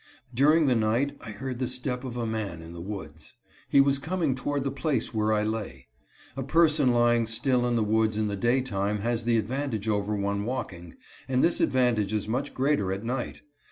During 0.33 0.65
the 0.65 0.73
night 0.73 1.15
I 1.21 1.29
heard 1.29 1.59
the 1.59 1.67
step 1.67 2.03
of 2.03 2.17
a 2.17 2.25
man 2.25 2.63
in 2.63 2.73
the 2.73 2.81
woods. 2.81 3.35
He 3.69 3.79
was 3.79 3.99
coming 3.99 4.33
toward 4.33 4.63
the 4.63 4.71
place 4.71 5.13
where 5.13 5.31
I 5.31 5.43
lay. 5.43 5.89
A 6.35 6.41
person 6.41 6.91
lying 6.91 7.27
still 7.27 7.67
in 7.67 7.75
the 7.75 7.83
woods 7.83 8.17
in 8.17 8.25
the 8.27 8.35
day 8.35 8.61
time 8.61 9.01
has 9.01 9.25
the 9.25 9.37
advantage 9.37 9.87
over 9.87 10.15
one 10.15 10.43
walking, 10.43 10.95
and 11.29 11.43
this 11.43 11.61
advantage 11.61 12.13
is 12.13 12.27
much 12.27 12.55
greater 12.55 12.91
at 12.91 13.03
night. 13.03 13.43